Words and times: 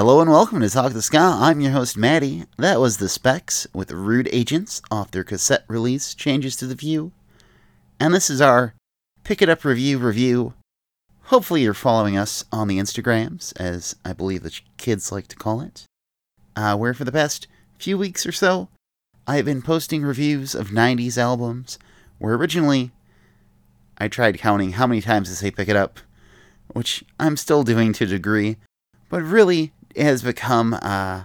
Hello 0.00 0.22
and 0.22 0.30
welcome 0.30 0.60
to 0.60 0.70
Talk 0.70 0.94
the 0.94 1.02
Ska. 1.02 1.18
I'm 1.18 1.60
your 1.60 1.72
host, 1.72 1.94
Maddie. 1.94 2.44
That 2.56 2.80
was 2.80 2.96
the 2.96 3.06
Specs 3.06 3.66
with 3.74 3.92
Rude 3.92 4.30
Agents 4.32 4.80
off 4.90 5.10
their 5.10 5.24
cassette 5.24 5.64
release, 5.68 6.14
Changes 6.14 6.56
to 6.56 6.66
the 6.66 6.74
View. 6.74 7.12
And 8.00 8.14
this 8.14 8.30
is 8.30 8.40
our 8.40 8.72
Pick 9.24 9.42
It 9.42 9.50
Up 9.50 9.62
Review 9.62 9.98
review. 9.98 10.54
Hopefully, 11.24 11.64
you're 11.64 11.74
following 11.74 12.16
us 12.16 12.46
on 12.50 12.66
the 12.66 12.78
Instagrams, 12.78 13.52
as 13.60 13.94
I 14.02 14.14
believe 14.14 14.42
the 14.42 14.58
kids 14.78 15.12
like 15.12 15.28
to 15.28 15.36
call 15.36 15.60
it, 15.60 15.84
uh, 16.56 16.78
where 16.78 16.94
for 16.94 17.04
the 17.04 17.12
past 17.12 17.46
few 17.78 17.98
weeks 17.98 18.24
or 18.24 18.32
so, 18.32 18.70
I 19.26 19.36
have 19.36 19.44
been 19.44 19.60
posting 19.60 20.02
reviews 20.02 20.54
of 20.54 20.68
90s 20.68 21.18
albums, 21.18 21.78
where 22.16 22.36
originally 22.36 22.90
I 23.98 24.08
tried 24.08 24.38
counting 24.38 24.72
how 24.72 24.86
many 24.86 25.02
times 25.02 25.28
I 25.28 25.34
say 25.34 25.50
pick 25.50 25.68
it 25.68 25.76
up, 25.76 26.00
which 26.68 27.04
I'm 27.18 27.36
still 27.36 27.64
doing 27.64 27.92
to 27.92 28.04
a 28.04 28.06
degree, 28.06 28.56
but 29.10 29.20
really 29.20 29.74
has 29.96 30.22
become 30.22 30.74
uh, 30.74 31.22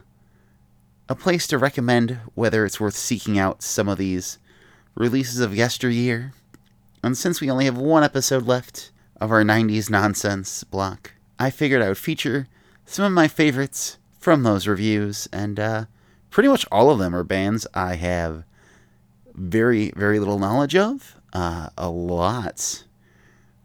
a 1.08 1.16
place 1.16 1.48
to 1.48 1.58
recommend 1.58 2.20
whether 2.34 2.66
it's 2.66 2.80
worth 2.80 2.96
seeking 2.96 3.38
out 3.38 3.62
some 3.62 3.88
of 3.88 3.98
these 3.98 4.38
releases 4.96 5.40
of 5.40 5.56
yesteryear. 5.56 6.34
And 7.04 7.18
since 7.18 7.40
we 7.40 7.50
only 7.50 7.66
have 7.66 7.78
one 7.78 8.04
episode 8.04 8.48
left 8.48 8.92
of 9.22 9.32
our 9.32 9.44
90s 9.44 9.90
nonsense 9.90 10.64
block, 10.64 11.14
I 11.38 11.50
figured 11.50 11.82
I 11.82 11.90
would 11.90 11.98
feature 11.98 12.48
some 12.86 13.06
of 13.06 13.12
my 13.12 13.28
favorites 13.28 13.98
from 14.20 14.44
those 14.44 14.68
reviews, 14.68 15.28
and 15.32 15.60
uh, 15.60 15.86
pretty 16.32 16.50
much 16.50 16.66
all 16.72 16.90
of 16.90 17.00
them 17.00 17.16
are 17.16 17.24
bands 17.24 17.68
I 17.74 17.96
have 17.96 18.44
very, 19.34 19.92
very 19.96 20.18
little 20.20 20.40
knowledge 20.40 20.76
of. 20.76 21.16
Uh, 21.34 21.70
a 21.78 21.90
lot 21.90 22.86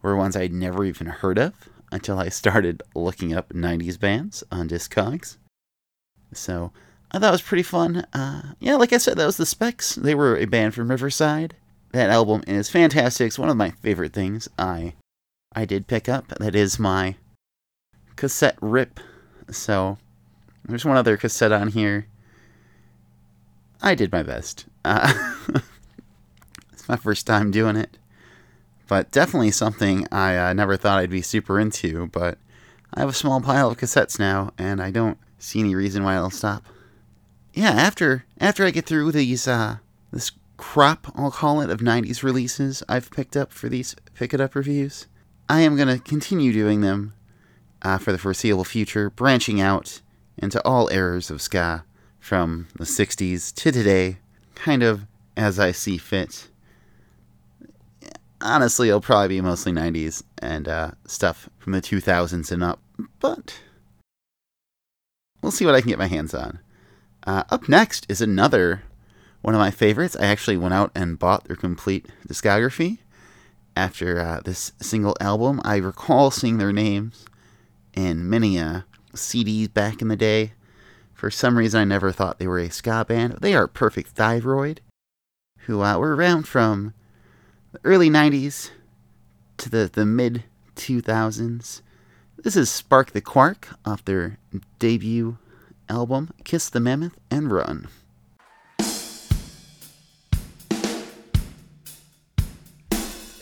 were 0.02 0.16
ones 0.16 0.36
I'd 0.36 0.52
never 0.52 0.84
even 0.84 1.06
heard 1.06 1.38
of 1.38 1.54
until 1.92 2.18
I 2.18 2.28
started 2.28 2.82
looking 2.94 3.34
up 3.34 3.50
90s 3.50 3.98
bands 3.98 4.44
on 4.50 4.68
Discogs. 4.68 5.36
So 6.32 6.72
I 7.10 7.18
thought 7.18 7.28
it 7.28 7.32
was 7.32 7.42
pretty 7.42 7.62
fun. 7.62 8.06
Uh, 8.12 8.54
yeah, 8.60 8.76
like 8.76 8.92
I 8.92 8.98
said, 8.98 9.16
that 9.18 9.26
was 9.26 9.36
the 9.36 9.46
Specs. 9.46 9.94
They 9.96 10.14
were 10.14 10.36
a 10.36 10.44
band 10.44 10.74
from 10.74 10.90
Riverside. 10.90 11.54
That 11.92 12.10
album 12.10 12.44
is 12.46 12.70
fantastic. 12.70 13.26
It's 13.26 13.38
one 13.38 13.48
of 13.48 13.56
my 13.56 13.70
favorite 13.70 14.12
things 14.12 14.48
I 14.58 14.94
I 15.52 15.64
did 15.64 15.88
pick 15.88 16.08
up. 16.08 16.28
That 16.38 16.54
is 16.54 16.78
my 16.78 17.16
cassette 18.14 18.56
rip. 18.60 19.00
So 19.50 19.98
there's 20.64 20.84
one 20.84 20.96
other 20.96 21.16
cassette 21.16 21.50
on 21.50 21.68
here. 21.68 22.06
I 23.82 23.96
did 23.96 24.12
my 24.12 24.22
best. 24.22 24.66
Uh, 24.84 25.12
it's 26.72 26.88
my 26.88 26.96
first 26.96 27.26
time 27.26 27.50
doing 27.50 27.74
it 27.74 27.98
but 28.90 29.12
definitely 29.12 29.52
something 29.52 30.04
I 30.10 30.36
uh, 30.36 30.52
never 30.52 30.76
thought 30.76 30.98
I'd 30.98 31.10
be 31.10 31.22
super 31.22 31.60
into. 31.60 32.08
But 32.08 32.38
I 32.92 32.98
have 32.98 33.08
a 33.08 33.12
small 33.12 33.40
pile 33.40 33.70
of 33.70 33.78
cassettes 33.78 34.18
now, 34.18 34.50
and 34.58 34.82
I 34.82 34.90
don't 34.90 35.16
see 35.38 35.60
any 35.60 35.76
reason 35.76 36.02
why 36.02 36.16
I'll 36.16 36.28
stop. 36.28 36.64
Yeah, 37.54 37.70
after 37.70 38.24
after 38.40 38.66
I 38.66 38.72
get 38.72 38.86
through 38.86 39.12
these 39.12 39.46
uh, 39.46 39.76
this 40.12 40.32
crop, 40.56 41.12
I'll 41.14 41.30
call 41.30 41.60
it, 41.60 41.70
of 41.70 41.78
'90s 41.78 42.24
releases 42.24 42.82
I've 42.88 43.12
picked 43.12 43.36
up 43.36 43.52
for 43.52 43.68
these 43.68 43.94
pick 44.14 44.34
it 44.34 44.40
up 44.40 44.56
reviews, 44.56 45.06
I 45.48 45.60
am 45.60 45.76
gonna 45.76 46.00
continue 46.00 46.52
doing 46.52 46.80
them 46.80 47.14
uh, 47.82 47.98
for 47.98 48.10
the 48.10 48.18
foreseeable 48.18 48.64
future, 48.64 49.08
branching 49.08 49.60
out 49.60 50.00
into 50.36 50.60
all 50.66 50.88
eras 50.90 51.30
of 51.30 51.40
ska 51.40 51.84
from 52.18 52.66
the 52.74 52.84
'60s 52.84 53.54
to 53.54 53.70
today, 53.70 54.18
kind 54.56 54.82
of 54.82 55.06
as 55.36 55.60
I 55.60 55.70
see 55.70 55.96
fit 55.96 56.49
honestly, 58.40 58.88
it'll 58.88 59.00
probably 59.00 59.28
be 59.28 59.40
mostly 59.40 59.72
90s 59.72 60.22
and 60.38 60.68
uh, 60.68 60.90
stuff 61.06 61.48
from 61.58 61.72
the 61.72 61.80
2000s 61.80 62.50
and 62.50 62.62
up, 62.62 62.80
but 63.18 63.60
we'll 65.42 65.52
see 65.52 65.66
what 65.66 65.74
I 65.74 65.80
can 65.80 65.90
get 65.90 65.98
my 65.98 66.06
hands 66.06 66.34
on. 66.34 66.60
Uh, 67.26 67.44
up 67.50 67.68
next 67.68 68.06
is 68.08 68.20
another 68.20 68.82
one 69.42 69.54
of 69.54 69.58
my 69.60 69.70
favorites. 69.70 70.16
I 70.18 70.26
actually 70.26 70.56
went 70.56 70.74
out 70.74 70.90
and 70.94 71.18
bought 71.18 71.44
their 71.44 71.56
complete 71.56 72.06
discography 72.26 72.98
after 73.76 74.20
uh, 74.20 74.40
this 74.44 74.72
single 74.80 75.16
album. 75.20 75.60
I 75.64 75.76
recall 75.76 76.30
seeing 76.30 76.58
their 76.58 76.72
names 76.72 77.26
in 77.94 78.28
many 78.28 78.58
uh, 78.58 78.82
CDs 79.14 79.72
back 79.72 80.02
in 80.02 80.08
the 80.08 80.16
day. 80.16 80.52
For 81.12 81.30
some 81.30 81.58
reason, 81.58 81.80
I 81.80 81.84
never 81.84 82.12
thought 82.12 82.38
they 82.38 82.46
were 82.46 82.58
a 82.58 82.70
ska 82.70 83.04
band. 83.06 83.38
They 83.40 83.54
are 83.54 83.66
Perfect 83.66 84.10
Thyroid, 84.10 84.80
who 85.60 85.82
uh, 85.82 85.98
were 85.98 86.16
around 86.16 86.48
from 86.48 86.94
early 87.84 88.10
90s 88.10 88.70
to 89.58 89.68
the, 89.68 89.90
the 89.92 90.04
mid 90.04 90.44
2000s. 90.76 91.82
This 92.42 92.56
is 92.56 92.70
Spark 92.70 93.12
the 93.12 93.20
Quark 93.20 93.68
off 93.84 94.04
their 94.04 94.38
debut 94.78 95.38
album, 95.88 96.30
Kiss 96.44 96.68
the 96.68 96.80
Mammoth 96.80 97.18
and 97.30 97.52
Run. 97.52 97.88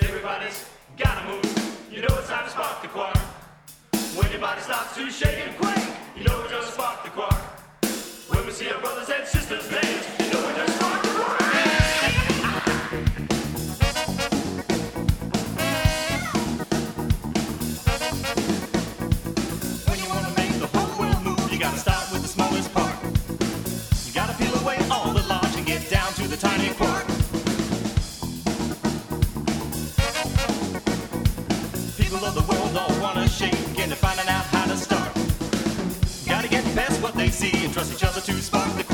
Everybody's 0.00 0.66
gotta 0.96 1.26
move. 1.28 1.88
You 1.90 2.02
know 2.02 2.08
it's 2.18 2.28
time 2.28 2.44
to 2.44 2.50
spark 2.50 2.82
the 2.82 2.88
quark. 2.88 3.16
When 4.16 4.30
your 4.30 4.40
body 4.40 4.60
starts 4.62 4.96
to 4.96 5.10
shake 5.10 5.57
People 31.96 32.24
of 32.24 32.34
the 32.34 32.44
world 32.48 32.72
wanna 33.00 33.28
shake 33.28 33.54
they're 33.76 33.96
out 34.28 34.44
how 34.44 34.66
to 34.66 34.76
start. 34.76 35.12
Gotta 36.26 36.48
get 36.48 36.64
past 36.76 37.02
what 37.02 37.14
they 37.14 37.28
see 37.28 37.64
and 37.64 37.72
trust 37.72 37.92
each 37.92 38.04
other 38.04 38.20
to 38.20 38.32
spark 38.34 38.72
the 38.76 38.87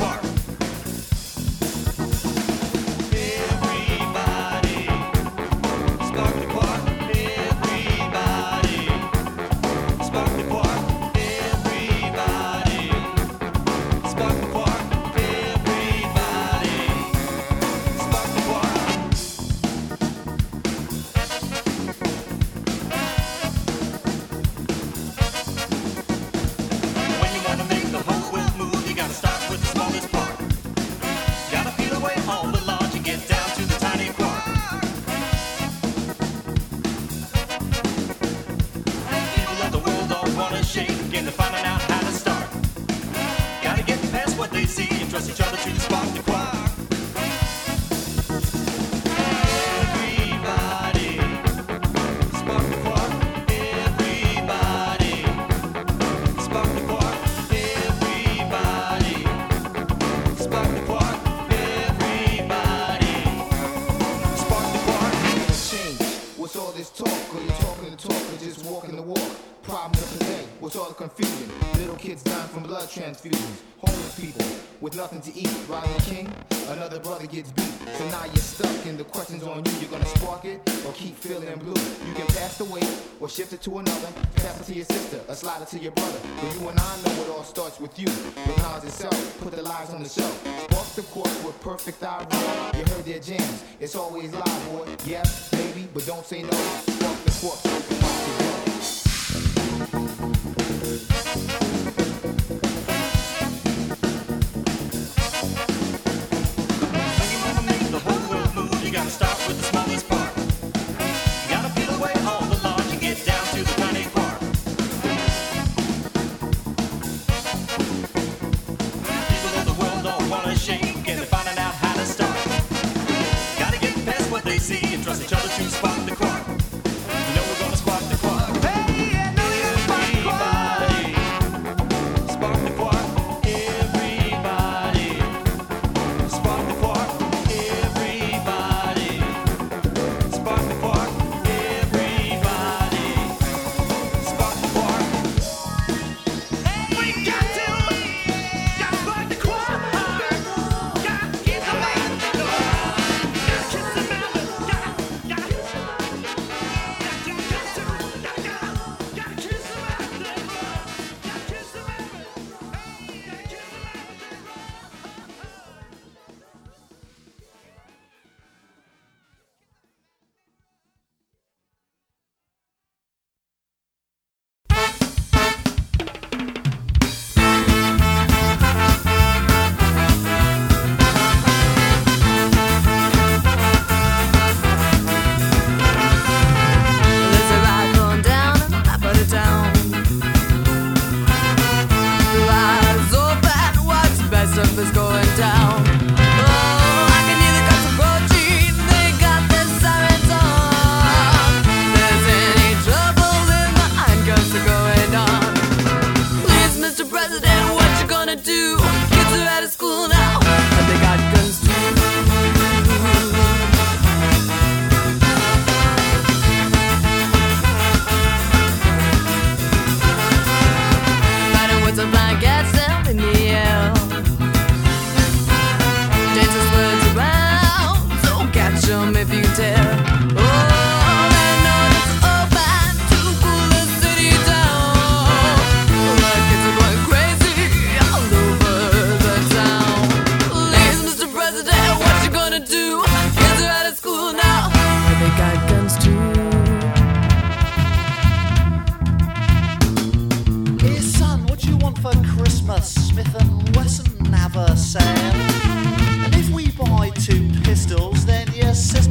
yes, 95.15 95.49
maybe, 95.53 95.87
but 95.93 96.05
don't 96.05 96.25
say 96.25 96.41
no. 96.41 96.64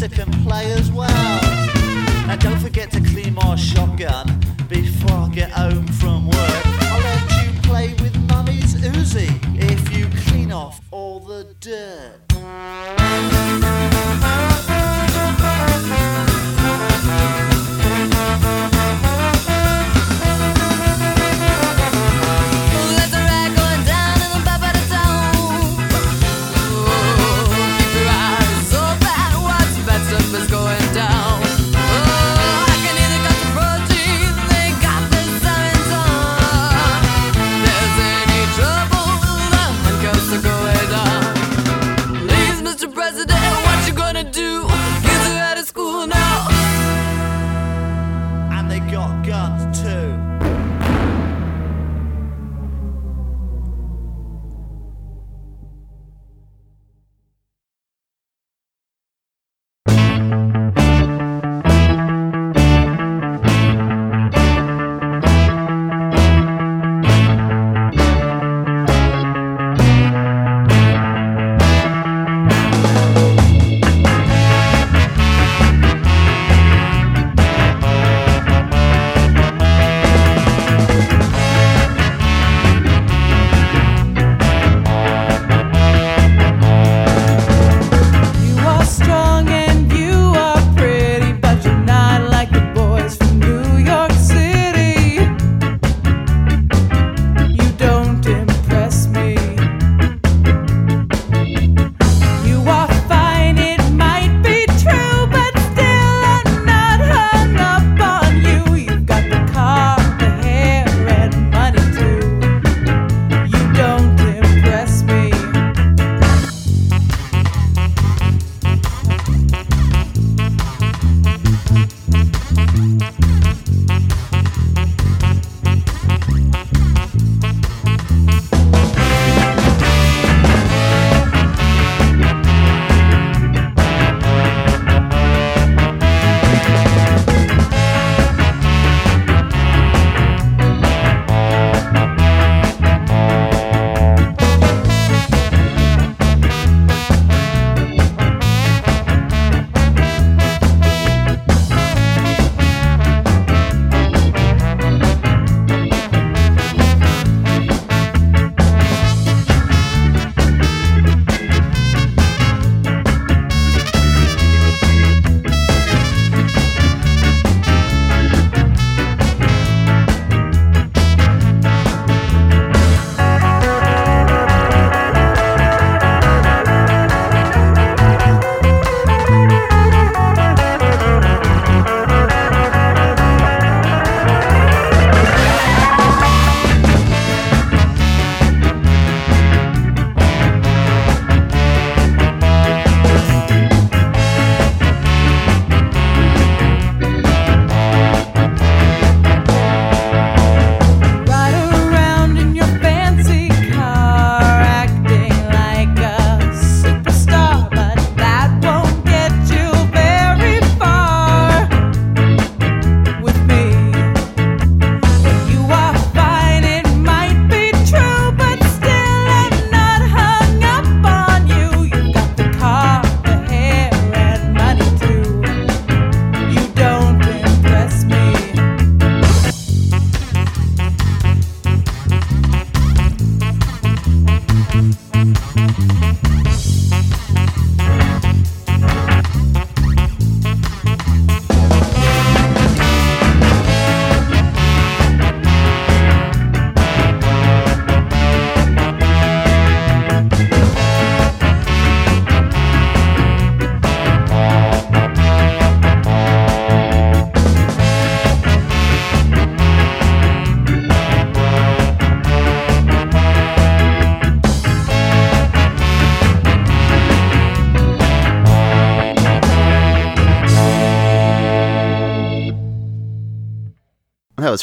sister 0.09 0.25
can 0.25 0.45
play 0.45 0.73
as 0.73 0.91
well. 0.91 1.09
Now 2.27 2.37
don't 2.37 2.59
forget 2.59 2.91
to 2.93 3.01
clean 3.01 3.35
my 3.35 3.57
shotgun 3.57 4.41
before 4.69 5.11
I 5.11 5.29
get 5.31 5.51
home 5.51 5.87
from 5.87 6.27
work. 6.27 6.34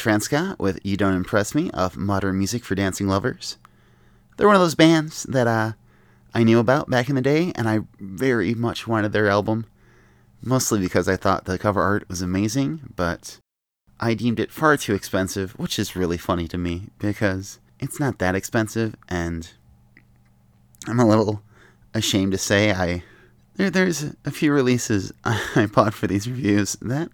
Was 0.06 0.28
Fran 0.28 0.56
with 0.58 0.80
You 0.84 0.98
Don't 0.98 1.14
Impress 1.14 1.54
Me 1.54 1.70
off 1.74 1.96
Modern 1.96 2.38
Music 2.38 2.64
for 2.64 2.76
Dancing 2.76 3.08
Lovers. 3.08 3.58
They're 4.36 4.48
one 4.48 4.56
of 4.56 4.62
those 4.62 4.74
bands 4.74 5.24
that 5.24 5.48
uh, 5.48 5.74
I 6.34 6.44
knew 6.44 6.60
about 6.60 6.90
back 6.90 7.10
in 7.10 7.16
the 7.16 7.22
day, 7.22 7.52
and 7.56 7.70
I 7.70 7.82
very 8.00 8.56
much 8.56 8.88
wanted 8.88 9.12
their 9.12 9.30
album, 9.30 9.66
mostly 10.42 10.80
because 10.80 11.08
I 11.08 11.18
thought 11.18 11.46
the 11.46 11.60
cover 11.60 11.82
art 11.82 12.08
was 12.10 12.22
amazing, 12.22 12.94
but 12.96 13.40
I 14.00 14.14
deemed 14.14 14.40
it 14.40 14.52
far 14.52 14.76
too 14.78 14.96
expensive, 14.96 15.52
which 15.60 15.78
is 15.78 15.96
really 15.96 16.18
funny 16.18 16.48
to 16.48 16.58
me 16.58 16.88
because 16.98 17.60
it's 17.80 18.00
not 18.00 18.18
that 18.20 18.36
expensive, 18.36 18.96
and 19.08 19.52
I'm 20.88 21.00
a 21.00 21.08
little 21.08 21.44
ashamed 21.94 22.32
to 22.32 22.38
say 22.38 22.72
I 22.72 23.04
there, 23.56 23.70
there's 23.70 24.16
a 24.26 24.32
few 24.32 24.52
releases 24.52 25.12
I 25.24 25.68
bought 25.72 25.94
for 25.94 26.08
these 26.08 26.28
reviews 26.28 26.74
that 26.82 27.12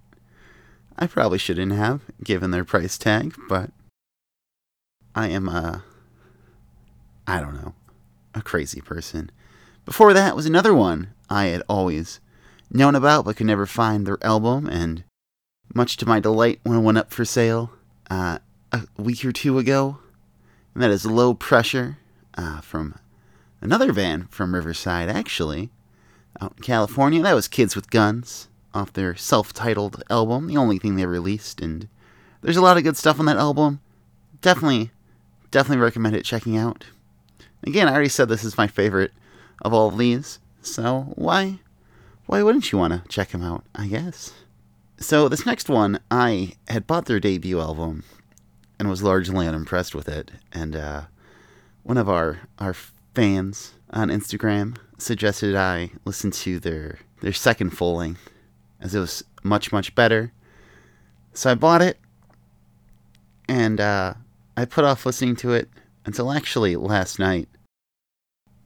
I 0.97 1.05
probably 1.05 1.37
shouldn't 1.37 1.71
have, 1.73 2.01
given 2.23 2.51
their 2.51 2.65
price 2.65 2.97
tag, 2.97 3.35
but 3.47 3.69
I 5.13 5.27
am 5.27 5.47
a, 5.47 5.83
I 7.27 7.39
don't 7.39 7.53
know, 7.53 7.75
a 8.33 8.41
crazy 8.41 8.81
person. 8.81 9.29
Before 9.85 10.13
that 10.13 10.35
was 10.35 10.45
another 10.45 10.73
one 10.73 11.09
I 11.29 11.45
had 11.45 11.61
always 11.69 12.19
known 12.71 12.95
about 12.95 13.25
but 13.25 13.37
could 13.37 13.45
never 13.45 13.65
find 13.65 14.05
their 14.05 14.17
album, 14.23 14.67
and 14.67 15.03
much 15.73 15.97
to 15.97 16.07
my 16.07 16.19
delight 16.19 16.59
when 16.63 16.79
it 16.79 16.81
went 16.81 16.97
up 16.97 17.13
for 17.13 17.25
sale 17.25 17.71
uh, 18.09 18.39
a 18.71 18.81
week 18.97 19.23
or 19.23 19.31
two 19.31 19.59
ago, 19.59 19.99
and 20.73 20.81
that 20.81 20.91
is 20.91 21.05
Low 21.05 21.35
Pressure 21.35 21.99
uh, 22.35 22.61
from 22.61 22.95
another 23.61 23.93
band 23.93 24.31
from 24.31 24.55
Riverside, 24.55 25.09
actually, 25.09 25.69
out 26.41 26.53
in 26.57 26.63
California. 26.63 27.21
That 27.21 27.33
was 27.33 27.47
Kids 27.47 27.75
with 27.75 27.91
Guns 27.91 28.47
off 28.77 28.93
their 28.93 29.15
self 29.15 29.51
titled 29.51 30.03
album, 30.09 30.47
the 30.47 30.57
only 30.57 30.77
thing 30.79 30.95
they 30.95 31.05
released. 31.05 31.59
And 31.59 31.87
there's 32.41 32.57
a 32.57 32.61
lot 32.61 32.77
of 32.77 32.83
good 32.83 32.95
stuff 32.95 33.19
on 33.19 33.25
that 33.25 33.37
album. 33.37 33.81
Definitely, 34.41 34.91
definitely 35.51 35.83
recommend 35.83 36.15
it 36.15 36.23
checking 36.23 36.57
out. 36.57 36.85
Again, 37.63 37.87
I 37.87 37.93
already 37.93 38.09
said 38.09 38.29
this 38.29 38.43
is 38.43 38.57
my 38.57 38.67
favorite 38.67 39.11
of 39.63 39.73
all 39.73 39.87
of 39.89 39.97
these, 39.97 40.39
so 40.61 41.11
why, 41.15 41.59
why 42.27 42.43
wouldn't 42.43 42.71
you 42.71 42.77
want 42.77 42.93
to 42.93 43.09
check 43.09 43.29
them 43.29 43.41
out? 43.41 43.63
I 43.73 43.87
guess. 43.87 44.33
So 44.99 45.27
this 45.27 45.45
next 45.45 45.69
one, 45.69 45.99
I 46.09 46.53
had 46.67 46.87
bought 46.87 47.05
their 47.05 47.19
debut 47.19 47.59
album 47.59 48.03
and 48.79 48.89
was 48.89 49.03
largely 49.03 49.47
unimpressed 49.47 49.95
with 49.95 50.07
it. 50.07 50.31
And 50.51 50.75
uh, 50.75 51.01
one 51.83 51.97
of 51.97 52.09
our 52.09 52.39
our 52.59 52.75
fans 53.13 53.73
on 53.91 54.09
Instagram 54.09 54.77
suggested 54.97 55.55
I 55.55 55.91
listen 56.05 56.31
to 56.31 56.59
their 56.59 56.99
their 57.21 57.33
second 57.33 57.71
full 57.71 57.97
length, 57.97 58.29
as 58.81 58.95
it 58.95 58.99
was 58.99 59.23
much 59.43 59.71
much 59.71 59.95
better. 59.95 60.31
So 61.33 61.51
I 61.51 61.55
bought 61.55 61.81
it, 61.81 61.97
and 63.47 63.79
uh, 63.79 64.15
I 64.55 64.65
put 64.65 64.85
off 64.85 65.05
listening 65.05 65.35
to 65.37 65.53
it 65.53 65.69
until 66.05 66.31
actually 66.31 66.75
last 66.75 67.19
night. 67.19 67.47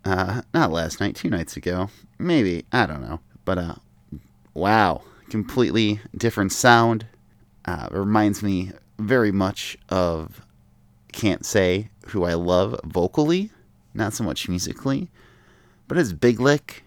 Uh, 0.03 0.41
not 0.53 0.71
last 0.71 0.99
night, 0.99 1.15
two 1.15 1.29
nights 1.29 1.55
ago, 1.57 1.89
maybe 2.17 2.65
I 2.71 2.85
don't 2.87 3.01
know, 3.01 3.19
but 3.45 3.57
uh, 3.57 3.75
wow, 4.53 5.03
completely 5.29 5.99
different 6.15 6.51
sound. 6.51 7.05
Uh, 7.65 7.87
reminds 7.91 8.41
me 8.41 8.71
very 8.97 9.31
much 9.31 9.77
of 9.89 10.41
Can't 11.11 11.45
Say, 11.45 11.89
who 12.07 12.23
I 12.23 12.33
love 12.33 12.79
vocally, 12.83 13.51
not 13.93 14.13
so 14.13 14.23
much 14.23 14.49
musically, 14.49 15.09
but 15.87 15.97
it's 15.97 16.13
Big 16.13 16.39
Lick 16.39 16.83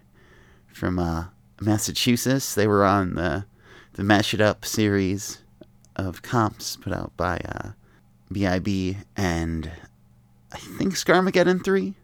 from 0.66 0.98
uh, 0.98 1.26
Massachusetts. 1.64 2.54
They 2.54 2.66
were 2.66 2.84
on 2.84 3.14
the 3.14 3.46
the 3.94 4.04
Mash 4.04 4.34
It 4.34 4.40
Up 4.40 4.64
series 4.64 5.38
of 5.96 6.22
comps 6.22 6.76
put 6.76 6.92
out 6.92 7.12
by 7.16 7.36
uh, 7.38 7.70
BIB 8.32 8.96
and 9.16 9.70
I 10.52 10.56
think 10.56 10.94
Skarmageddon 10.94 11.64
3. 11.64 11.94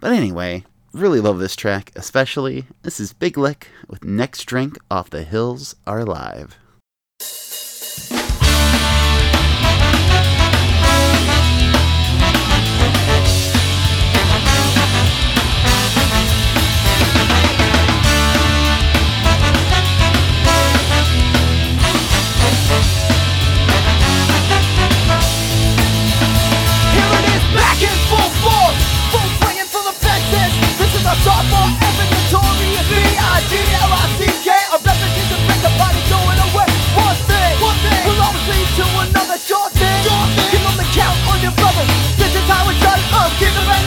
But 0.00 0.12
anyway, 0.12 0.64
really 0.92 1.20
love 1.20 1.38
this 1.38 1.56
track, 1.56 1.92
especially. 1.96 2.66
This 2.82 3.00
is 3.00 3.12
Big 3.12 3.36
Lick 3.36 3.68
with 3.88 4.04
Next 4.04 4.44
Drink 4.44 4.78
Off 4.90 5.10
the 5.10 5.24
Hills 5.24 5.76
Are 5.86 6.04
Live. 6.04 6.56
Is 31.10 31.16
a 31.18 31.22
sophomore 31.22 31.66
inventory 31.74 32.70
of 32.78 32.86
the 34.78 35.02
away. 36.38 36.70
One 36.94 37.18
thing, 37.26 37.54
one 37.58 37.78
thing 37.82 37.98
will 38.06 38.22
always 38.22 38.46
lead 38.46 38.70
to 38.78 38.86
another 39.10 39.38
short 39.42 39.72
thing. 39.74 40.06
Give 40.54 40.62
the 40.78 40.86
count 40.94 41.18
on 41.26 41.42
your 41.42 41.54
brother. 41.58 41.82
This 42.14 42.30
is 42.30 42.46
how 42.46 42.62
it's 42.70 42.78
done. 42.78 43.02
I'm 43.10 43.32
giving 43.42 43.58
pandemonium. 43.58 43.79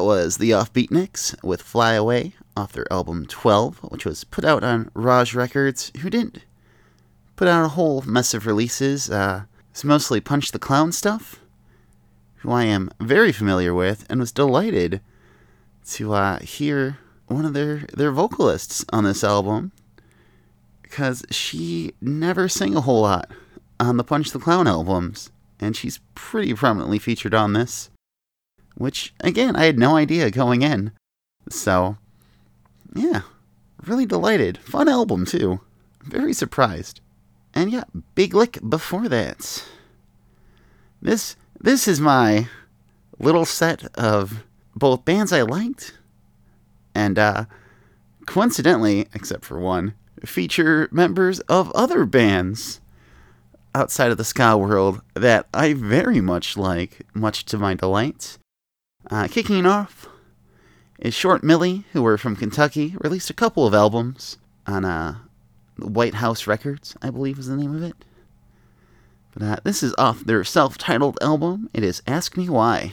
That 0.00 0.06
was 0.06 0.38
the 0.38 0.52
Offbeat 0.52 0.88
Offbeatniks 0.88 1.44
with 1.44 1.60
Fly 1.60 1.92
Away 1.92 2.32
off 2.56 2.72
their 2.72 2.90
album 2.90 3.26
12, 3.26 3.80
which 3.90 4.06
was 4.06 4.24
put 4.24 4.46
out 4.46 4.64
on 4.64 4.90
Raj 4.94 5.34
Records, 5.34 5.92
who 6.00 6.08
didn't 6.08 6.38
put 7.36 7.46
out 7.46 7.66
a 7.66 7.68
whole 7.68 8.00
mess 8.06 8.32
of 8.32 8.46
releases. 8.46 9.10
Uh, 9.10 9.42
it's 9.70 9.84
mostly 9.84 10.18
Punch 10.18 10.52
the 10.52 10.58
Clown 10.58 10.90
stuff, 10.90 11.40
who 12.36 12.50
I 12.50 12.64
am 12.64 12.88
very 12.98 13.30
familiar 13.30 13.74
with 13.74 14.06
and 14.08 14.20
was 14.20 14.32
delighted 14.32 15.02
to 15.90 16.14
uh, 16.14 16.38
hear 16.38 16.96
one 17.26 17.44
of 17.44 17.52
their, 17.52 17.80
their 17.92 18.10
vocalists 18.10 18.86
on 18.94 19.04
this 19.04 19.22
album 19.22 19.70
because 20.80 21.26
she 21.30 21.92
never 22.00 22.48
sang 22.48 22.74
a 22.74 22.80
whole 22.80 23.02
lot 23.02 23.30
on 23.78 23.98
the 23.98 24.04
Punch 24.04 24.30
the 24.30 24.38
Clown 24.38 24.66
albums, 24.66 25.30
and 25.60 25.76
she's 25.76 26.00
pretty 26.14 26.54
prominently 26.54 26.98
featured 26.98 27.34
on 27.34 27.52
this, 27.52 27.90
which, 28.74 29.12
again, 29.20 29.56
I 29.56 29.64
had 29.64 29.78
no 29.78 29.96
idea 29.96 30.30
going 30.30 30.62
in. 30.62 30.92
So, 31.48 31.96
yeah, 32.94 33.22
really 33.84 34.06
delighted. 34.06 34.58
Fun 34.58 34.88
album, 34.88 35.24
too. 35.26 35.60
Very 36.02 36.32
surprised. 36.32 37.00
And 37.54 37.70
yeah, 37.70 37.84
Big 38.14 38.34
Lick 38.34 38.58
before 38.68 39.08
that. 39.08 39.64
This 41.02 41.36
this 41.58 41.88
is 41.88 42.00
my 42.00 42.48
little 43.18 43.44
set 43.44 43.84
of 43.98 44.44
both 44.74 45.04
bands 45.04 45.32
I 45.32 45.42
liked 45.42 45.94
and 46.94 47.18
uh 47.18 47.44
coincidentally, 48.26 49.08
except 49.14 49.44
for 49.44 49.58
one, 49.58 49.94
feature 50.24 50.88
members 50.92 51.40
of 51.40 51.72
other 51.72 52.04
bands 52.04 52.80
outside 53.74 54.10
of 54.10 54.18
the 54.18 54.24
ska 54.24 54.56
world 54.56 55.00
that 55.14 55.46
I 55.52 55.72
very 55.72 56.20
much 56.20 56.56
like, 56.56 57.06
much 57.14 57.44
to 57.46 57.58
my 57.58 57.74
delight. 57.74 58.38
Uh, 59.10 59.26
kicking 59.26 59.58
it 59.58 59.66
off 59.66 60.08
is 61.00 61.14
Short 61.14 61.42
Millie, 61.42 61.84
who 61.92 62.02
were 62.02 62.16
from 62.16 62.36
Kentucky, 62.36 62.94
released 63.00 63.28
a 63.28 63.34
couple 63.34 63.66
of 63.66 63.74
albums 63.74 64.38
on 64.66 64.84
uh, 64.84 65.16
White 65.78 66.14
House 66.14 66.46
Records, 66.46 66.94
I 67.02 67.10
believe 67.10 67.38
is 67.38 67.48
the 67.48 67.56
name 67.56 67.74
of 67.74 67.82
it. 67.82 67.96
But 69.34 69.42
uh, 69.42 69.56
this 69.64 69.82
is 69.82 69.94
off 69.98 70.24
their 70.24 70.44
self 70.44 70.78
titled 70.78 71.18
album. 71.20 71.70
It 71.72 71.82
is 71.82 72.02
Ask 72.06 72.36
Me 72.36 72.48
Why. 72.48 72.92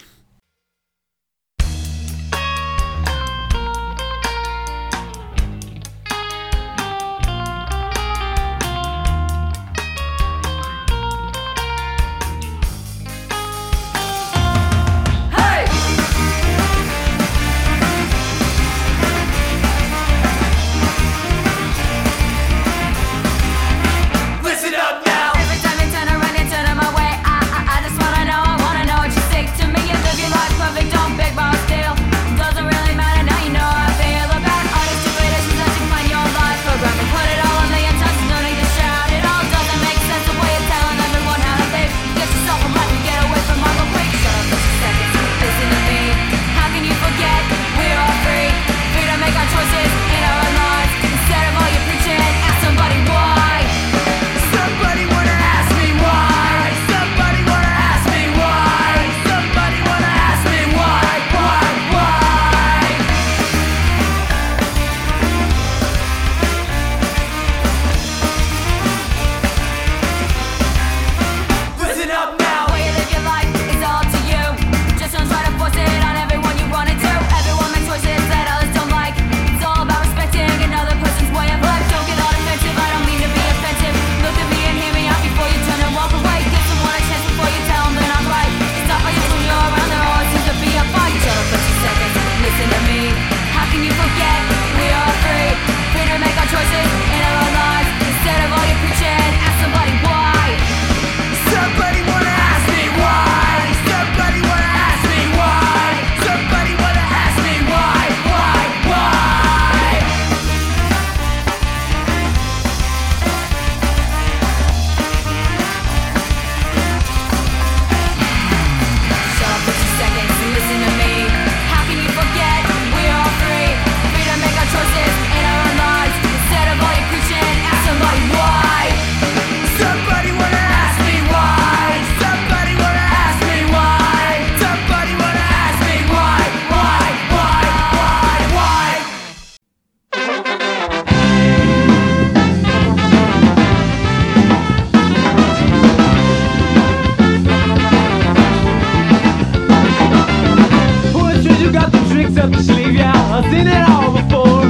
Sleeve, 152.37 152.93
yeah. 152.93 153.13
I've 153.33 153.45
seen 153.45 153.67
it 153.67 153.83
all 153.89 154.11
before. 154.13 154.65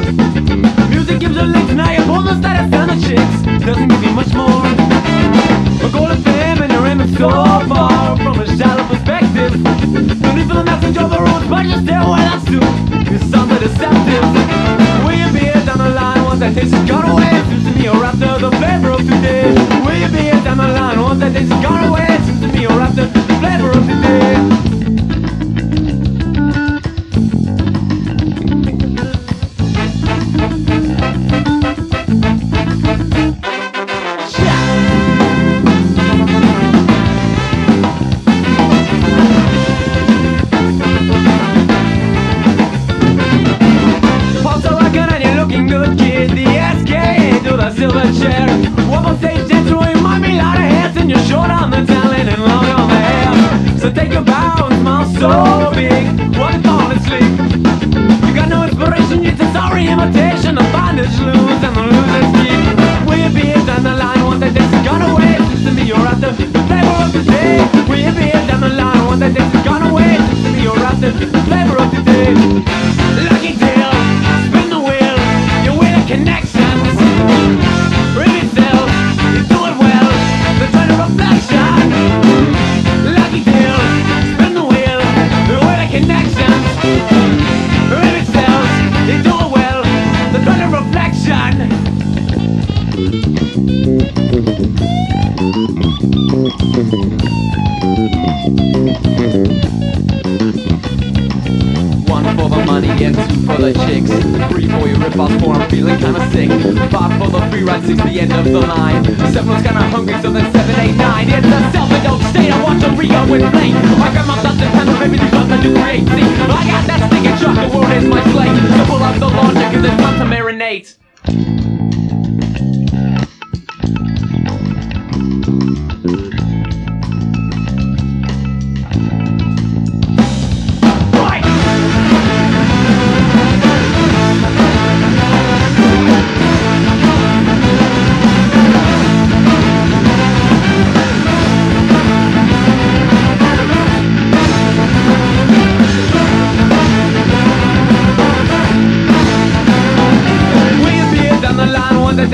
Music 0.90 1.20
gives 1.20 1.36
you 1.36 1.44
licks, 1.44 1.74
now 1.74 2.14
on 2.14 2.26
the 2.26 2.36
status 2.40 2.74
and 2.74 2.90
the 2.92 2.98
chicks. 3.06 3.66
Doesn't 3.66 3.88
give 3.90 4.04
you 4.04 4.12
much 4.12 4.34
more. 4.34 4.64
A 5.84 5.90
golden 5.92 6.22
fame 6.24 6.62
and 6.64 6.72
you're 6.72 6.88
aiming 6.88 7.14
so 7.18 7.30
far 7.30 8.16
from 8.18 8.40
a 8.40 8.48
shallow 8.58 8.88
perspective. 8.88 9.52
Don't 10.22 10.36
need 10.36 10.48
for 10.48 10.56
the 10.56 10.64
message 10.64 10.98
of 10.98 11.10
the 11.10 11.20
roads, 11.20 11.48
but 11.48 11.66
you 11.66 11.78
stay 11.84 12.00
away, 12.00 12.24
that's 12.30 12.46
too. 12.46 12.64
You 13.12 13.18
sound 13.32 13.52
so 13.52 13.60
deceptive. 13.60 14.26
Will 15.04 15.18
you 15.22 15.30
be 15.34 15.40
here 15.52 15.64
down 15.68 15.80
the 15.80 15.90
line 15.90 16.24
once 16.24 16.40
that 16.40 16.54
taste 16.56 16.74
is 16.74 16.90
gone 16.90 17.10
away? 17.12 17.36
To 17.66 17.72
me 17.76 17.84
you're 17.84 18.06
after 18.06 18.40
the 18.40 18.52
flavor 18.58 18.92
of 18.92 19.02
today. 19.02 19.52
Will 19.84 19.98
you 20.00 20.08
be 20.08 20.22
here 20.30 20.42
down 20.44 20.58
the 20.58 20.68
line 20.68 21.02
once 21.02 21.20
that 21.20 21.34
taste 21.34 21.52
is 21.52 21.62
gone 21.62 21.84
away? 21.84 22.07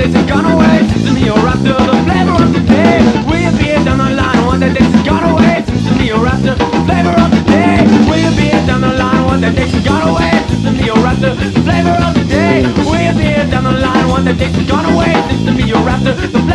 Line 0.04 0.12
one 0.12 0.12
that 0.12 0.12
takes 0.12 0.14
a 0.14 0.26
gun 0.26 0.44
away 0.44 0.74
the 1.86 1.96
flavor 2.04 2.36
of 2.44 2.52
the 2.52 2.60
day. 2.60 3.00
We 3.24 3.46
appear 3.46 3.84
down 3.84 3.98
the 3.98 4.10
line? 4.10 4.46
One 4.46 4.60
gun 5.02 5.24
away. 5.32 5.64
After 6.14 6.54
the 6.54 6.68
flavor 6.84 7.14
of 7.16 7.30
the 7.30 7.42
day. 7.48 7.84
Appear 8.28 8.66
down 8.66 8.80
the 8.80 8.92
line? 8.92 9.24
One 9.24 9.40
that 9.40 9.56
takes 9.56 9.74
a 9.74 9.82
gun 9.82 10.08
away. 10.08 10.30
To 10.64 10.70
after 11.06 11.34
the 11.34 11.60
flavor 11.64 11.96
of 12.04 12.14
the 12.14 12.24
day. 12.24 12.62
We 12.90 13.08
appear 13.08 13.48
down 13.50 13.64
the 13.64 13.72
line? 13.72 14.08
One 14.08 14.24
that 14.24 14.38
takes 14.38 14.58
a 14.58 14.64
gun 14.64 14.84
away 14.92 15.14
after 15.94 16.12
the 16.14 16.53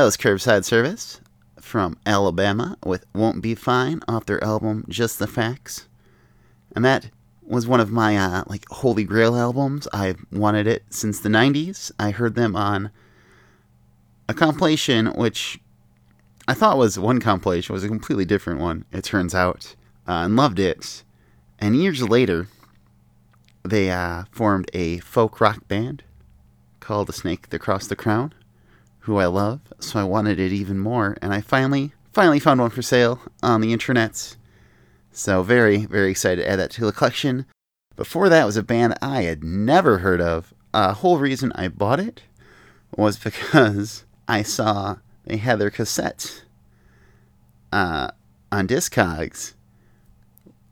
That 0.00 0.04
was 0.06 0.16
Curbside 0.16 0.64
Service 0.64 1.20
from 1.60 1.98
Alabama 2.06 2.78
with 2.86 3.04
Won't 3.14 3.42
Be 3.42 3.54
Fine 3.54 4.00
off 4.08 4.24
their 4.24 4.42
album 4.42 4.86
Just 4.88 5.18
the 5.18 5.26
Facts. 5.26 5.88
And 6.74 6.82
that 6.86 7.10
was 7.42 7.66
one 7.66 7.80
of 7.80 7.92
my 7.92 8.16
uh, 8.16 8.44
like 8.46 8.66
holy 8.70 9.04
grail 9.04 9.36
albums. 9.36 9.86
I've 9.92 10.24
wanted 10.32 10.66
it 10.66 10.84
since 10.88 11.20
the 11.20 11.28
90s. 11.28 11.92
I 11.98 12.12
heard 12.12 12.34
them 12.34 12.56
on 12.56 12.90
a 14.26 14.32
compilation 14.32 15.08
which 15.08 15.60
I 16.48 16.54
thought 16.54 16.78
was 16.78 16.98
one 16.98 17.20
compilation, 17.20 17.74
was 17.74 17.84
a 17.84 17.88
completely 17.88 18.24
different 18.24 18.58
one, 18.58 18.86
it 18.92 19.04
turns 19.04 19.34
out, 19.34 19.76
uh, 20.08 20.24
and 20.24 20.34
loved 20.34 20.58
it. 20.58 21.04
And 21.58 21.76
years 21.76 22.02
later, 22.02 22.48
they 23.64 23.90
uh, 23.90 24.24
formed 24.30 24.70
a 24.72 25.00
folk 25.00 25.42
rock 25.42 25.68
band 25.68 26.04
called 26.80 27.08
The 27.08 27.12
Snake 27.12 27.50
That 27.50 27.58
Crossed 27.58 27.90
the 27.90 27.96
Crown 27.96 28.32
who 29.00 29.16
I 29.16 29.26
love, 29.26 29.60
so 29.78 29.98
I 29.98 30.04
wanted 30.04 30.38
it 30.38 30.52
even 30.52 30.78
more, 30.78 31.16
and 31.22 31.32
I 31.32 31.40
finally 31.40 31.92
finally 32.12 32.40
found 32.40 32.60
one 32.60 32.70
for 32.70 32.82
sale 32.82 33.20
on 33.42 33.60
the 33.60 33.72
internet. 33.72 34.36
So 35.12 35.42
very 35.42 35.86
very 35.86 36.10
excited 36.10 36.42
to 36.42 36.48
add 36.48 36.58
that 36.58 36.70
to 36.72 36.86
the 36.86 36.92
collection. 36.92 37.46
Before 37.96 38.28
that 38.28 38.46
was 38.46 38.56
a 38.56 38.62
band 38.62 38.94
I 39.02 39.22
had 39.22 39.44
never 39.44 39.98
heard 39.98 40.20
of. 40.20 40.54
A 40.72 40.94
whole 40.94 41.18
reason 41.18 41.52
I 41.54 41.68
bought 41.68 42.00
it 42.00 42.22
was 42.96 43.18
because 43.18 44.04
I 44.28 44.42
saw 44.42 44.96
they 45.24 45.36
had 45.36 45.58
their 45.58 45.70
cassette 45.70 46.44
uh, 47.72 48.10
on 48.52 48.66
Discogs 48.66 49.54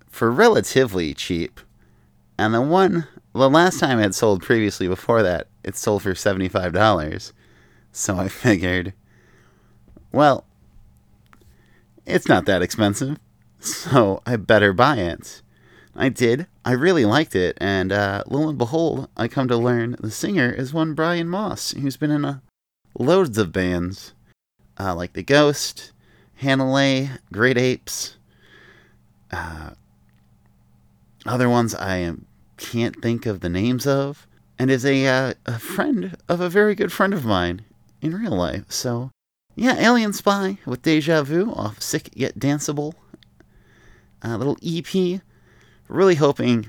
for 0.08 0.30
relatively 0.30 1.14
cheap, 1.14 1.60
and 2.38 2.54
the 2.54 2.60
one 2.60 3.06
the 3.34 3.50
last 3.50 3.78
time 3.80 3.98
it 4.00 4.14
sold 4.14 4.42
previously 4.42 4.88
before 4.88 5.22
that 5.22 5.48
it 5.62 5.76
sold 5.76 6.02
for 6.02 6.14
seventy 6.14 6.48
five 6.48 6.72
dollars. 6.72 7.32
So 7.98 8.16
I 8.16 8.28
figured, 8.46 8.94
well, 10.12 10.44
it's 12.06 12.28
not 12.28 12.46
that 12.46 12.62
expensive, 12.62 13.18
so 13.58 14.22
I 14.24 14.36
better 14.36 14.72
buy 14.72 14.98
it. 14.98 15.42
I 15.96 16.08
did. 16.08 16.46
I 16.64 16.72
really 16.72 17.04
liked 17.04 17.34
it, 17.34 17.58
and 17.60 17.90
uh, 17.90 18.22
lo 18.28 18.48
and 18.48 18.56
behold, 18.56 19.08
I 19.16 19.26
come 19.26 19.48
to 19.48 19.56
learn 19.56 19.96
the 19.98 20.12
singer 20.12 20.48
is 20.48 20.72
one 20.72 20.94
Brian 20.94 21.28
Moss, 21.28 21.72
who's 21.72 21.96
been 21.96 22.12
in 22.12 22.24
a, 22.24 22.40
loads 22.96 23.36
of 23.36 23.50
bands, 23.50 24.14
uh, 24.78 24.94
like 24.94 25.14
The 25.14 25.24
Ghost, 25.24 25.90
Hanalei, 26.40 27.18
Great 27.32 27.58
Apes, 27.58 28.16
uh, 29.32 29.70
other 31.26 31.48
ones 31.48 31.74
I 31.74 32.14
can't 32.58 33.02
think 33.02 33.26
of 33.26 33.40
the 33.40 33.48
names 33.48 33.88
of, 33.88 34.28
and 34.56 34.70
is 34.70 34.86
a, 34.86 35.04
uh, 35.04 35.34
a 35.46 35.58
friend 35.58 36.16
of 36.28 36.40
a 36.40 36.48
very 36.48 36.76
good 36.76 36.92
friend 36.92 37.12
of 37.12 37.24
mine 37.24 37.64
in 38.00 38.14
real 38.14 38.36
life. 38.36 38.64
So, 38.68 39.10
yeah, 39.56 39.76
Alien 39.78 40.12
Spy 40.12 40.58
with 40.66 40.82
Deja 40.82 41.22
Vu 41.22 41.52
off 41.52 41.82
Sick 41.82 42.10
Yet 42.14 42.38
Danceable. 42.38 42.94
A 44.22 44.36
little 44.36 44.58
EP. 44.64 45.20
Really 45.88 46.16
hoping 46.16 46.68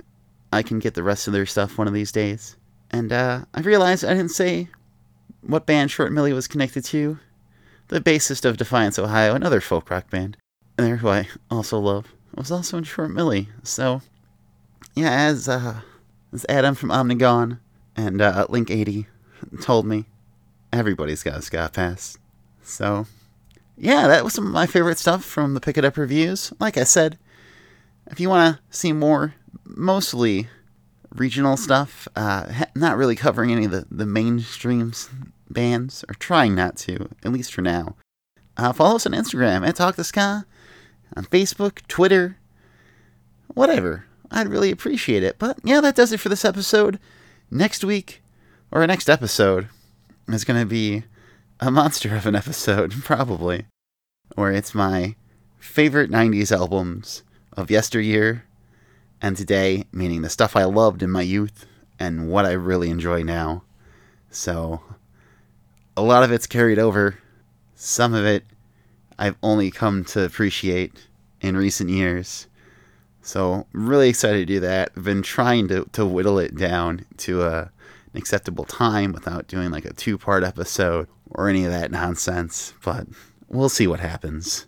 I 0.52 0.64
can 0.64 0.80
get 0.80 0.94
the 0.94 1.04
rest 1.04 1.28
of 1.28 1.34
their 1.34 1.46
stuff 1.46 1.78
one 1.78 1.88
of 1.88 1.94
these 1.94 2.12
days. 2.12 2.56
And 2.92 3.12
uh, 3.12 3.46
I 3.54 3.62
realized 3.62 4.04
I 4.04 4.14
didn't 4.14 4.30
say 4.30 4.70
what 5.42 5.66
band 5.66 5.92
Short 5.92 6.12
Millie 6.12 6.34
was 6.34 6.48
connected 6.48 6.84
to. 6.86 7.20
The 7.90 8.02
bassist 8.02 8.46
of 8.46 8.58
Defiance, 8.58 9.00
Ohio, 9.00 9.34
another 9.34 9.62
folk 9.62 9.90
rock 9.90 10.10
band. 10.10 10.38
There, 10.78 10.98
who 10.98 11.10
I 11.10 11.28
also 11.52 11.80
love. 11.80 12.14
was 12.36 12.52
also 12.52 12.78
in 12.78 12.84
Short 12.84 13.12
Millie. 13.12 13.50
So, 13.64 14.02
yeah, 14.96 15.12
as 15.12 15.50
uh, 15.50 15.82
as 16.32 16.46
Adam 16.48 16.76
from 16.76 16.90
Omnigone 16.90 17.60
and 17.96 18.22
uh, 18.22 18.46
Link 18.50 18.72
80 18.72 19.08
told 19.62 19.86
me, 19.86 20.06
everybody's 20.72 21.24
got 21.24 21.38
a 21.38 21.42
ska 21.42 21.70
pass. 21.74 22.18
So, 22.64 23.06
yeah, 23.78 24.08
that 24.08 24.24
was 24.24 24.34
some 24.34 24.46
of 24.46 24.54
my 24.54 24.66
favorite 24.66 24.98
stuff 24.98 25.24
from 25.24 25.54
the 25.54 25.62
Pick 25.62 25.78
It 25.78 25.86
Up 25.86 25.98
reviews. 25.98 26.54
Like 26.60 26.78
I 26.78 26.84
said, 26.84 27.18
if 28.08 28.20
you 28.20 28.30
want 28.30 28.56
to 28.56 28.78
see 28.78 28.92
more, 28.94 29.36
mostly 29.64 30.48
regional 31.16 31.58
stuff, 31.58 32.08
uh, 32.16 32.66
not 32.76 32.98
really 32.98 33.16
covering 33.16 33.52
any 33.52 33.66
of 33.66 33.72
the, 33.72 33.86
the 33.90 34.06
mainstream 34.06 34.94
bands, 35.50 36.06
or 36.08 36.14
trying 36.16 36.56
not 36.56 36.78
to, 36.78 37.10
at 37.24 37.32
least 37.32 37.54
for 37.54 37.62
now, 37.62 37.96
uh, 38.58 38.74
follow 38.74 38.96
us 38.96 39.06
on 39.06 39.14
Instagram 39.14 39.68
at 39.68 39.76
Talk 39.76 39.96
the 39.96 40.04
Ska, 40.04 40.46
on 41.16 41.26
Facebook, 41.26 41.82
Twitter, 41.88 42.38
whatever. 43.48 44.06
I'd 44.32 44.48
really 44.48 44.72
appreciate 44.72 45.24
it. 45.24 45.40
But 45.40 45.58
yeah, 45.64 45.82
that 45.82 45.96
does 45.96 46.12
it 46.12 46.20
for 46.20 46.30
this 46.30 46.46
episode. 46.46 47.00
Next 47.50 47.84
week, 47.84 48.22
or 48.72 48.86
next 48.86 49.10
episode, 49.10 49.70
is 50.34 50.44
going 50.46 50.60
to 50.60 50.66
be 50.66 51.04
a 51.60 51.72
monster 51.72 52.16
of 52.16 52.26
an 52.26 52.36
episode, 52.36 52.92
probably, 53.04 53.66
where 54.36 54.52
it's 54.52 54.76
my 54.76 55.16
favorite 55.60 56.10
90s 56.10 56.56
albums 56.56 57.24
of 57.54 57.72
yesteryear 57.72 58.46
and 59.22 59.36
today, 59.36 59.84
meaning 59.92 60.22
the 60.22 60.30
stuff 60.30 60.56
I 60.56 60.64
loved 60.64 61.04
in 61.04 61.10
my 61.10 61.22
youth 61.22 61.66
and 62.00 62.30
what 62.30 62.46
I 62.46 62.52
really 62.54 62.90
enjoy 62.90 63.24
now. 63.24 63.64
So, 64.30 64.82
a 65.98 66.02
lot 66.02 66.24
of 66.24 66.32
it's 66.32 66.48
carried 66.48 66.80
over. 66.80 67.18
Some 67.76 68.14
of 68.14 68.26
it 68.26 68.46
I've 69.18 69.36
only 69.44 69.70
come 69.70 70.06
to 70.06 70.24
appreciate 70.24 71.08
in 71.42 71.58
recent 71.58 71.90
years. 71.90 72.48
So, 73.22 73.68
really 73.74 74.10
excited 74.10 74.48
to 74.48 74.54
do 74.54 74.60
that. 74.62 74.96
Been 74.96 75.22
trying 75.22 75.68
to, 75.68 75.86
to 75.92 76.06
whittle 76.06 76.40
it 76.40 76.56
down 76.56 77.06
to 77.18 77.44
a, 77.44 77.72
an 78.14 78.18
acceptable 78.18 78.66
time 78.66 79.12
without 79.12 79.48
doing 79.48 79.72
like 79.72 79.86
a 79.86 79.94
two 79.94 80.18
part 80.18 80.44
episode 80.44 81.08
or 81.32 81.50
any 81.50 81.66
of 81.66 81.72
that 81.72 81.92
nonsense, 81.92 82.74
but 82.84 83.08
we'll 83.48 83.70
see 83.70 83.88
what 83.88 84.00
happens. 84.00 84.66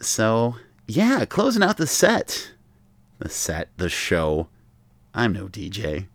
So, 0.00 0.56
yeah, 0.86 1.24
closing 1.24 1.62
out 1.62 1.76
the 1.76 1.86
set. 1.86 2.52
The 3.18 3.28
set, 3.28 3.70
the 3.76 3.88
show. 3.88 4.48
I'm 5.14 5.32
no 5.32 5.48
DJ. 5.48 6.08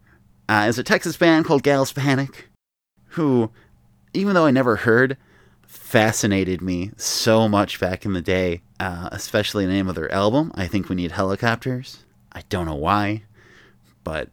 Uh, 0.47 0.65
is 0.67 0.79
a 0.79 0.83
Texas 0.83 1.15
band 1.15 1.45
called 1.45 1.63
Gals 1.63 1.91
Panic, 1.91 2.49
who, 3.09 3.51
even 4.13 4.33
though 4.33 4.45
I 4.45 4.51
never 4.51 4.77
heard, 4.77 5.17
fascinated 5.67 6.61
me 6.61 6.91
so 6.97 7.47
much 7.47 7.79
back 7.79 8.03
in 8.03 8.13
the 8.13 8.21
day, 8.21 8.61
uh, 8.79 9.09
especially 9.11 9.65
the 9.65 9.71
name 9.71 9.87
of 9.87 9.95
their 9.95 10.11
album, 10.11 10.51
I 10.55 10.67
Think 10.67 10.89
We 10.89 10.95
Need 10.95 11.11
Helicopters. 11.11 12.03
I 12.31 12.41
don't 12.49 12.65
know 12.65 12.75
why, 12.75 13.23
but 14.03 14.29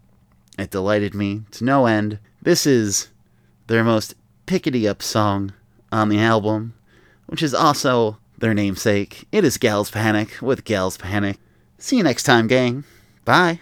it 0.58 0.70
delighted 0.70 1.14
me 1.14 1.42
to 1.52 1.64
no 1.64 1.86
end. 1.86 2.18
This 2.42 2.66
is 2.66 3.08
their 3.66 3.84
most 3.84 4.14
pickety 4.46 4.88
up 4.88 5.02
song 5.02 5.52
on 5.92 6.08
the 6.08 6.18
album, 6.18 6.74
which 7.26 7.42
is 7.42 7.54
also 7.54 8.18
their 8.38 8.54
namesake. 8.54 9.26
It 9.32 9.44
is 9.44 9.58
Gals 9.58 9.90
Panic 9.90 10.40
with 10.40 10.64
Gals 10.64 10.96
Panic. 10.96 11.38
See 11.78 11.96
you 11.96 12.02
next 12.02 12.24
time, 12.24 12.46
gang. 12.46 12.84
Bye. 13.24 13.60